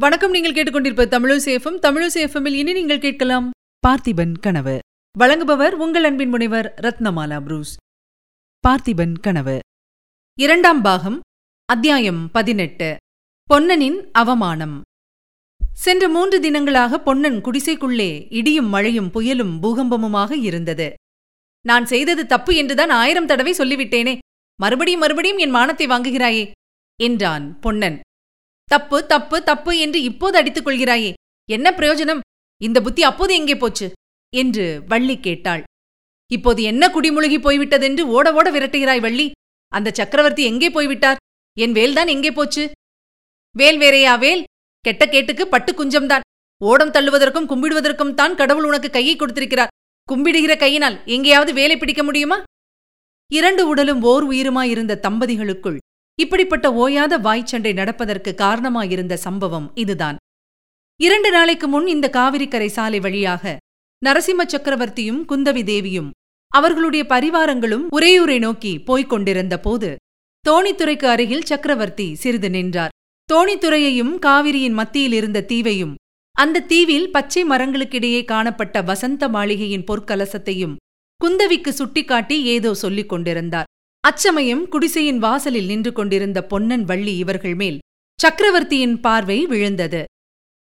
வணக்கம் 0.00 0.30
நீங்கள் 0.30 0.52
கேட்டுக்கொண்டிருப்ப 0.52 1.04
தமிழசேஃபம் 1.06 1.76
தமிழசேஃபமில் 1.82 2.52
இனி 2.52 2.72
நீங்கள் 2.72 2.98
கேட்கலாம் 2.98 3.50
பார்த்திபன் 3.86 4.32
கனவு. 4.40 4.78
வழங்குபவர் 5.18 5.70
உங்கள் 5.70 6.04
அன்பின் 6.04 6.28
முனைவர் 6.28 6.74
ரத்னமாலா 6.76 7.40
புரூஸ். 7.40 7.76
பார்த்திபன் 8.68 9.20
கனவு. 9.20 9.58
இரண்டாம் 10.34 10.82
பாகம் 10.82 11.20
அத்தியாயம் 11.64 12.30
பதினெட்டு. 12.30 12.96
பொன்னனின் 13.50 14.10
அவமானம். 14.12 14.80
சென்ற 15.74 16.08
மூன்று 16.08 16.40
தினங்களாக 16.40 16.98
பொன்னன் 16.98 17.40
குடிசைக்குள்ளே 17.40 18.26
இடியும் 18.30 18.68
மழையும் 18.68 19.10
புயலும் 19.14 19.54
பூகம்பமுமாக 19.62 20.32
இருந்தது. 20.32 20.94
நான் 21.60 21.86
செய்தது 21.86 22.26
தப்பு 22.26 22.54
என்றுதான் 22.54 22.90
ஆயிரம் 22.90 23.26
தடவை 23.26 23.52
சொல்லிவிட்டேனே. 23.52 24.18
மறுபடியும் 24.56 25.00
மறுபடியும் 25.00 25.38
என் 25.38 25.50
மானத்தை 25.50 25.86
வாங்குகிறாயே 25.86 26.50
என்றான் 27.00 27.60
பொன்னன். 27.60 28.00
தப்பு 28.64 29.06
தப்பு 29.06 29.42
தப்பு 29.42 29.78
என்று 29.78 30.02
இப்போது 30.02 30.36
அடித்துக் 30.38 30.66
கொள்கிறாயே. 30.66 31.12
என்ன 31.48 31.70
பிரயோஜனம்? 31.70 32.20
இந்த 32.60 32.80
புத்தி 32.80 33.02
அப்போது 33.02 33.34
எங்கே 33.34 33.56
போச்சு? 33.56 33.92
என்று 34.32 34.82
வள்ளி 34.88 35.20
கேட்டாள். 35.20 35.62
இப்போது 36.32 36.62
என்ன 36.62 36.88
குடிமுழுகி 36.88 37.38
போய்விட்டதென்று 37.40 38.00
ஓட 38.00 38.32
ஓட 38.32 38.50
விரட்டுகிறாய் 38.50 39.00
வள்ளி. 39.00 39.30
அந்த 39.68 39.90
சக்கரவர்த்தி 39.90 40.44
எங்கே 40.44 40.70
போய்விட்டார்? 40.70 41.16
என் 41.56 41.72
வேல்தான் 41.72 42.06
எங்கே 42.06 42.30
போச்சு? 42.32 42.70
வேல் 43.52 43.78
வேறையா 43.78 44.16
வேல்? 44.16 44.42
கெட்ட 44.80 45.06
கேட்டுக்கு 45.06 45.48
பட்டு 45.48 45.72
குஞ்சம்தான். 45.72 46.20
ஓடம் 46.60 46.90
தள்ளுவதற்கும் 46.90 47.48
கும்பிடுவதற்கும் 47.50 48.14
தான் 48.14 48.34
கடவுள் 48.34 48.64
உனக்கு 48.64 48.90
கையை 48.90 49.16
கொடுத்திருக்கிறார். 49.16 49.72
கும்பிடுகிற 50.12 50.56
கையினால் 50.56 51.04
எங்கேயாவது 51.04 51.52
வேலை 51.52 51.76
பிடிக்க 51.76 52.02
முடியுமா? 52.02 52.42
இரண்டு 53.30 53.66
உடலும் 53.68 54.02
ஓர் 54.02 54.24
உயிருமாயிருந்த 54.24 55.00
தம்பதிகளுக்குள் 55.02 55.78
இப்படிப்பட்ட 56.18 56.66
ஓயாத 56.82 57.12
வாய்ச்சண்டை 57.18 57.72
நடப்பதற்கு 57.74 58.34
காரணமாயிருந்த 58.34 59.14
சம்பவம் 59.14 59.70
இதுதான். 59.74 60.16
இரண்டு 61.00 61.30
நாளைக்கு 61.30 61.68
முன் 61.68 61.86
இந்த 61.86 62.10
காவிரிக்கரை 62.12 62.66
சாலை 62.66 63.00
வழியாக 63.00 63.56
நரசிம்ம 64.02 64.42
சக்கரவர்த்தியும் 64.52 65.20
குந்தவி 65.28 65.62
தேவியும் 65.64 66.10
அவர்களுடைய 66.52 67.04
பரிவாரங்களும் 67.08 67.84
உரையூரை 67.96 68.38
நோக்கி 68.38 68.72
போய்க் 68.78 69.08
கொண்டிருந்த 69.08 69.60
போது 69.60 69.90
தோணித்துறைக்கு 70.44 71.06
அருகில் 71.06 71.48
சக்கரவர்த்தி 71.50 72.14
சிறிது 72.14 72.50
நின்றார். 72.50 72.94
தோணித்துறையையும் 73.32 74.14
காவிரியின் 74.18 74.72
மத்தியில் 74.72 75.12
இருந்த 75.12 75.44
தீவையும் 75.50 75.94
அந்த 76.34 76.64
தீவில் 76.70 77.10
பச்சை 77.10 77.42
மரங்களுக்கிடையே 77.44 78.24
காணப்பட்ட 78.24 78.82
வசந்த 78.82 79.28
மாளிகையின் 79.28 79.86
பொற்கலசத்தையும் 79.90 80.74
குந்தவிக்கு 81.20 81.68
சுட்டிக்காட்டி 81.68 82.36
ஏதோ 82.54 82.74
சொல்லிக் 82.74 83.08
கொண்டிருந்தார். 83.08 83.68
அச்சமயம் 84.04 84.68
குடிசையின் 84.68 85.18
வாசலில் 85.18 85.66
நின்று 85.66 85.92
கொண்டிருந்த 85.92 86.38
பொன்னன் 86.44 86.84
வள்ளி 86.84 87.16
இவர்கள் 87.16 87.54
மேல் 87.54 87.78
சக்கரவர்த்தியின் 88.18 89.00
பார்வை 89.00 89.46
விழுந்தது. 89.46 90.04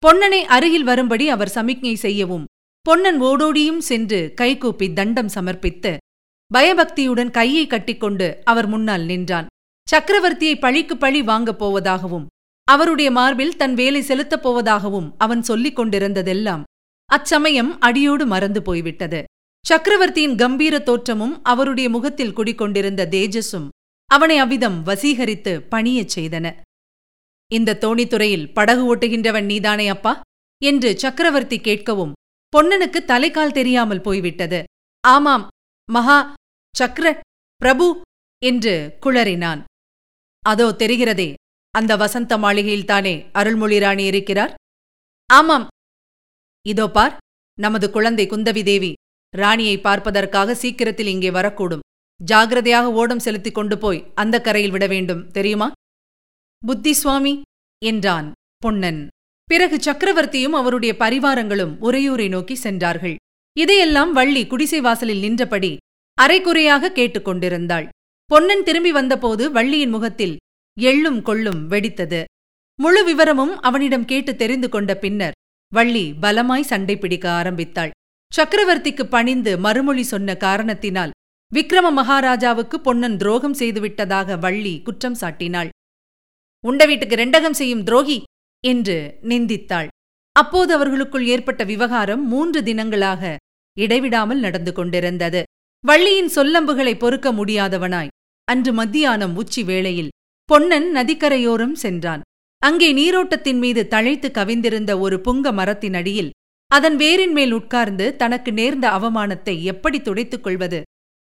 பொன்னனை 0.07 0.39
அருகில் 0.57 0.83
வரும்படி 0.83 1.29
அவர் 1.29 1.48
சமிக்ஞை 1.48 1.95
செய்யவும் 1.95 2.45
பொன்னன் 2.83 3.23
ஓடோடியும் 3.23 3.79
சென்று 3.79 4.33
கைகூப்பி 4.35 4.93
தண்டம் 4.93 5.29
சமர்ப்பித்து 5.29 5.97
பயபக்தியுடன் 6.51 7.31
கையை 7.31 7.67
கட்டிக்கொண்டு 7.67 8.41
அவர் 8.45 8.67
முன்னால் 8.67 9.03
நின்றான். 9.03 9.47
சக்கரவர்த்தியை 9.93 10.55
பழிக்கு 10.59 10.97
பழி 10.97 11.23
வாங்கப் 11.23 11.65
போவதாகவும் 11.65 12.27
அவருடைய 12.69 13.11
மார்பில் 13.11 13.57
தன் 13.57 13.75
வேலை 13.75 14.03
செலுத்தப் 14.03 14.48
போவதாகவும் 14.48 15.11
அவன் 15.19 15.43
சொல்லிக் 15.43 15.77
கொண்டிருந்ததெல்லாம் 15.77 16.63
அச்சமயம் 17.11 17.81
அடியோடு 17.81 18.27
மறந்து 18.27 18.63
போய்விட்டது. 18.63 19.25
சக்கரவர்த்தியின் 19.64 20.34
கம்பீர 20.34 20.74
தோற்றமும் 20.78 21.34
அவருடைய 21.42 21.88
முகத்தில் 21.88 22.32
குடிக்கொண்டிருந்த 22.32 23.02
தேஜஸும் 23.06 23.68
அவனை 24.10 24.36
அவ்விதம் 24.38 24.78
வசீகரித்து 24.82 25.52
பணியச் 25.70 26.14
செய்தன. 26.16 26.46
இந்த 27.50 27.77
தோணித்துறையில் 27.84 28.50
படகு 28.52 28.83
ஓட்டுகின்றவன் 28.90 29.44
நீதானே 29.44 29.88
அப்பா? 29.88 30.12
என்று 30.62 30.90
சக்கரவர்த்தி 30.98 31.58
கேட்கவும் 31.58 32.12
பொன்னனுக்கு 32.52 33.00
தலைக்கால் 33.05 33.56
தெரியாமல் 33.58 34.00
போய்விட்டது. 34.00 34.60
ஆமாம் 35.05 35.44
மகா 35.88 36.18
சக்கர 36.74 37.06
பிரபு 37.61 37.86
என்று 38.42 38.74
குளறினான். 39.01 39.62
அதோ 40.42 40.67
தெரிகிறதே 40.72 41.28
அந்த 41.74 41.92
வசந்த 41.96 42.36
மாளிகையில்தானே 42.39 43.14
அருள்மொழிராணி 43.34 44.05
இருக்கிறார்? 44.06 44.55
ஆமாம். 45.30 45.67
இதோ 46.67 46.89
பார் 46.89 47.14
நமது 47.58 47.86
குழந்தை 47.90 48.27
குந்தவி 48.27 48.62
தேவி 48.62 48.92
ராணியை 49.35 49.77
பார்ப்பதற்காக 49.81 50.55
சீக்கிரத்தில் 50.55 51.07
இங்கே 51.07 51.31
வரக்கூடும். 51.31 51.85
ஜாகிரதையாக 52.20 52.87
ஓடம் 53.01 53.23
செலுத்திக் 53.27 53.55
கொண்டு 53.55 53.79
போய் 53.79 54.05
அந்த 54.15 54.37
கரையில் 54.41 54.70
விட 54.70 54.87
வேண்டும் 54.87 55.23
தெரியுமா? 55.31 55.69
புத்தி 56.63 56.93
சுவாமி 56.93 57.35
என்றான் 57.83 58.29
பொன்னன். 58.57 59.01
பிறகு 59.51 59.77
சக்கரவர்த்தியும் 59.77 60.57
அவருடைய 60.59 60.93
பரிவாரங்களும் 60.98 61.73
உறையூரை 61.81 62.29
நோக்கி 62.29 62.55
சென்றார்கள். 62.55 63.17
இதையெல்லாம் 63.57 64.13
வள்ளி 64.13 64.43
குடிசை 64.47 64.81
வாசலில் 64.81 65.25
நின்றபடி 65.25 65.73
அரைக்குறையாக 66.19 66.93
கேட்டுக்கொண்டிருந்தாள் 66.99 67.89
பொன்னன் 68.31 68.63
திரும்பி 68.63 68.93
வந்தபோது 68.93 69.45
வள்ளியின் 69.51 69.91
முகத்தில் 69.91 70.37
எள்ளும் 70.77 71.20
கொள்ளும் 71.23 71.61
வெடித்தது. 71.70 72.20
முழு 72.79 73.01
விவரமும் 73.05 73.55
அவனிடம் 73.61 74.05
கேட்டு 74.05 74.33
தெரிந்து 74.37 74.69
கொண்ட 74.69 74.93
பின்னர் 74.97 75.37
வள்ளி 75.73 76.05
பலமாய் 76.23 76.70
சண்டை 76.70 76.97
பிடிக்க 76.97 77.27
ஆரம்பித்தாள். 77.31 77.93
சக்கரவர்த்திக்கு 78.33 79.05
பணிந்து 79.05 79.53
மறுமொழி 79.59 80.03
சொன்ன 80.03 80.37
காரணத்தினால் 80.37 81.13
விக்ரம 81.53 81.87
மகாராஜாவுக்கு 81.93 82.77
பொன்னன் 82.81 83.17
துரோகம் 83.17 83.57
செய்துவிட்டதாக 83.59 84.39
வள்ளி 84.39 84.75
குற்றம் 84.83 85.19
சாட்டினாள். 85.20 85.70
உண்ட 86.65 86.83
வீட்டுக்கு 86.87 87.17
ரெண்டகம் 87.17 87.59
செய்யும் 87.61 87.83
துரோகி! 87.83 88.19
என்று 88.65 88.97
நிந்தித்தாள். 89.23 89.89
அப்போது 90.37 90.70
அவர்களுக்குள் 90.75 91.27
ஏற்பட்ட 91.27 91.63
விவகாரம் 91.65 92.23
மூன்று 92.27 92.61
தினங்களாக 92.63 93.23
இடைவிடாமல் 93.77 94.41
நடந்து 94.41 94.73
கொண்டிருந்தது. 94.73 95.41
வள்ளியின் 95.85 96.31
சொல்லம்புகளை 96.37 96.95
பொறுக்க 96.99 97.29
முடியாதவனாய் 97.33 98.13
அன்று 98.49 98.73
மத்தியானம் 98.73 99.35
உச்சி 99.37 99.63
வேளையில் 99.63 100.13
பொன்னன் 100.49 100.89
நதிக்கரையோரம் 100.97 101.75
சென்றான். 101.75 102.23
அங்கே 102.63 102.89
நீரோட்டத்தின் 102.93 103.59
மீது 103.59 103.83
தழைத்து 103.91 104.29
கவிந்திருந்த 104.31 104.93
ஒரு 104.99 105.17
புங்க 105.25 105.53
மரத்தின் 105.53 105.95
அடியில் 105.95 106.31
அதன் 106.72 106.96
வேரின் 106.96 107.33
மேல் 107.33 107.52
உட்கார்ந்து 107.52 108.16
தனக்கு 108.16 108.50
நேர்ந்த 108.52 108.86
அவமானத்தை 108.88 109.55
எப்படி 109.62 109.98
துடைத்துக் 110.00 110.42
கொள்வது? 110.42 110.78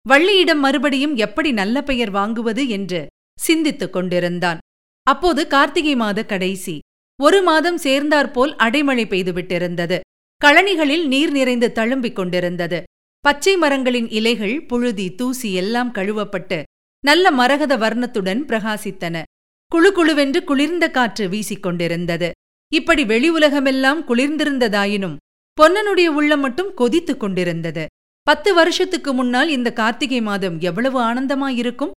வள்ளியிடம் 0.06 0.59
மறுபடியும் 0.59 1.14
எப்படி 1.16 1.50
நல்ல 1.53 1.82
பெயர் 1.82 2.12
வாங்குவது 2.12 2.62
என்று 2.69 3.00
சிந்தித்துக் 3.38 3.92
கொண்டிருந்தான். 3.92 4.59
அப்போது 5.06 5.42
கார்த்திகை 5.47 5.94
மாத 5.97 6.25
கடைசி. 6.25 6.78
ஒரு 7.20 7.38
மாதம் 7.42 7.78
சேர்ந்தாற்போல் 7.78 8.53
அடைமழை 8.56 9.04
பெய்துவிட்டிருந்தது 9.04 9.98
கழனிகளில் 10.41 11.06
நீர் 11.06 11.31
நிறைந்து 11.31 11.69
தழும்பிக் 11.75 12.19
கொண்டிருந்தது. 12.19 12.82
பச்சை 13.25 13.54
மரங்களின் 13.56 14.09
இலைகள் 14.09 14.56
புழுதி 14.66 15.06
தூசி 15.15 15.48
எல்லாம் 15.54 15.94
கழுவப்பட்டு 15.94 16.59
நல்ல 17.04 17.30
மரகத 17.30 17.72
வர்ணத்துடன் 17.76 18.42
பிரகாசித்தன. 18.50 19.16
குழு 19.72 19.91
குழுவென்று 19.92 20.41
குளிர்ந்த 20.44 20.84
காற்று 20.91 21.25
வீசிக் 21.28 21.62
கொண்டிருந்தது. 21.62 22.28
இப்படி 22.72 23.04
வெளி 23.04 23.28
உலகமெல்லாம் 23.28 24.00
குளிர்ந்திருந்ததாயினும் 24.09 25.16
பொன்னனுடைய 25.59 26.07
உள்ளம் 26.07 26.41
மட்டும் 26.41 26.75
கொதித்துக் 26.75 27.21
கொண்டிருந்தது. 27.21 27.87
பத்து 28.27 28.51
வருஷத்துக்கு 28.55 29.13
முன்னால் 29.13 29.49
இந்த 29.49 29.69
கார்த்திகை 29.73 30.21
மாதம் 30.21 30.57
எவ்வளவு 30.61 30.99
ஆனந்தமாயிருக்கும்? 31.01 31.95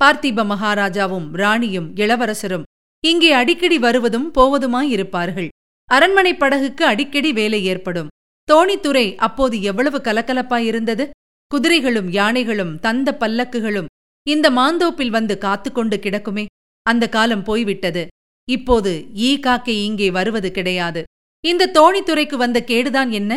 பார்த்திப 0.00 0.44
மகாராஜாவும் 0.52 1.26
ராணியும் 1.32 1.88
இளவரசரும் 1.94 2.66
இங்கே 3.04 3.32
அடிக்கடி 3.32 3.78
வருவதும் 3.78 4.28
போவதுமாயிருப்பார்கள். 4.34 5.48
அரண்மனை 5.88 6.32
படகுக்கு 6.34 6.84
அடிக்கடி 6.84 7.32
வேலை 7.32 7.60
ஏற்படும். 7.64 8.08
தோணித்துறை 8.48 9.06
அப்போது 9.16 9.62
எவ்வளவு 9.62 9.98
கலகலப்பாயிருந்தது? 9.98 11.04
குதிரைகளும் 11.50 12.08
யானைகளும் 12.10 12.72
தந்த 12.78 13.16
பல்லக்குகளும் 13.20 13.90
இந்த 14.26 14.50
மாந்தோப்பில் 14.50 15.08
வந்து 15.08 15.38
காத்துக்கொண்டு 15.38 15.96
கிடக்குமே. 15.96 16.44
அந்த 16.82 17.04
காலம் 17.08 17.42
போய்விட்டது. 17.42 18.06
இப்போது 18.48 18.92
ஈ 19.14 19.30
காக்கை 19.38 19.76
இங்கே 19.84 20.10
வருவது 20.10 20.50
கிடையாது. 20.50 21.02
இந்த 21.50 21.70
தோணித்துறைக்கு 21.76 22.36
வந்த 22.44 22.58
கேடுதான் 22.70 23.10
என்ன? 23.18 23.32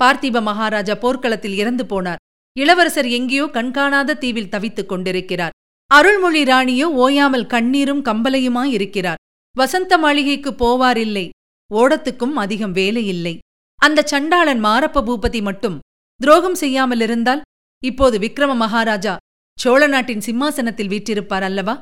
பார்த்திப 0.00 0.40
மகாராஜா 0.48 0.94
போர்க்களத்தில் 1.02 1.56
இறந்து 1.60 1.84
போனார். 1.92 2.22
இளவரசர் 2.56 3.08
எங்கேயோ 3.18 3.44
கண்காணாத 3.56 4.16
தீவில் 4.22 4.50
தவித்துக் 4.54 4.90
கொண்டிருக்கிறார். 4.90 5.54
அருள்மொழி 5.90 6.42
ராணியோ 6.50 6.86
ஓயாமல் 7.04 7.50
கண்ணீரும் 7.54 8.02
கம்பலையுமாயிருக்கிறார் 8.08 9.22
வசந்த 9.56 9.98
மாளிகைக்கு 10.04 10.50
போவாரில்லை. 10.62 11.26
ஓடத்துக்கும் 11.70 12.36
அதிகம் 12.42 12.74
வேலையில்லை. 12.80 13.34
அந்த 13.80 14.04
சண்டாளன் 14.12 14.62
மாரப்ப 14.66 15.04
பூபதி 15.08 15.40
மட்டும் 15.48 15.76
துரோகம் 16.20 16.58
செய்யாமலிருந்தால் 16.60 17.42
இப்போது 17.82 18.16
விக்ரம 18.18 18.52
மகாராஜா 18.64 19.14
சோழ 19.58 19.80
நாட்டின் 19.86 20.24
சிம்மாசனத்தில் 20.26 20.92
வீற்றிருப்பார் 20.92 21.46
அல்லவா? 21.48 21.74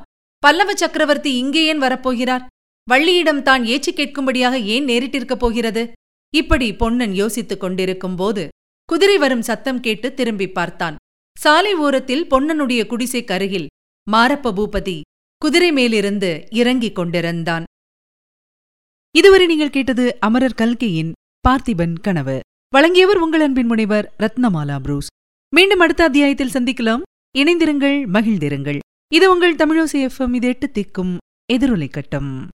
பல்லவ 0.43 0.71
சக்கரவர்த்தி 0.81 1.31
இங்கே 1.41 1.61
ஏன் 1.71 1.83
வரப்போகிறார்? 1.83 2.43
வள்ளியிடம் 2.91 3.41
தான் 3.41 3.63
ஏச்சு 3.63 3.91
கேட்கும்படியாக 3.91 4.55
ஏன் 4.63 4.85
நேரிட்டிருக்கப் 4.85 5.41
போகிறது? 5.43 5.91
இப்படி 6.33 6.73
பொன்னன் 6.73 7.13
யோசித்துக் 7.13 7.59
கொண்டிருக்கும் 7.59 8.15
போது 8.15 8.47
குதிரை 8.85 9.17
வரும் 9.17 9.41
சத்தம் 9.41 9.79
கேட்டு 9.79 10.13
திரும்பி 10.13 10.47
பார்த்தான். 10.49 10.95
சாலை 11.37 11.73
ஓரத்தில் 11.73 12.27
பொன்னனுடைய 12.31 12.81
குடிசைக்கருகில் 12.91 13.65
மாரப்ப 14.11 14.51
பூபதி 14.57 15.01
குதிரை 15.37 15.71
மேலிருந்து 15.71 16.47
இறங்கிக் 16.51 16.95
கொண்டிருந்தான். 16.95 17.63
இதுவரை 19.11 19.45
நீங்கள் 19.45 19.69
கேட்டது 19.69 20.19
அமரர் 20.19 20.59
கல்கையின் 20.61 21.11
பார்த்திபன் 21.47 21.95
கனவு. 22.01 22.39
வழங்கியவர் 22.69 23.17
உங்கள் 23.17 23.41
அன்பின் 23.41 23.65
முனைவர் 23.65 24.13
ரத்னமாலா 24.19 24.79
புரூஸ். 24.79 25.07
மீண்டும் 25.55 25.79
அடுத்த 25.79 26.03
அத்தியாயத்தில் 26.03 26.53
சந்திக்கலாம். 26.53 27.01
இணைந்திருங்கள் 27.37 27.97
மகிழ்ந்திருங்கள். 28.15 28.79
இது 29.13 29.31
உங்கள் 29.31 29.55
தமிழோசி 29.55 29.97
எஃப்எம் 30.07 30.33
இது 30.33 30.47
எட்டு 30.47 30.69
திக்கும் 30.77 31.17
எதிரொலை 31.53 31.89
கட்டம். 31.89 32.47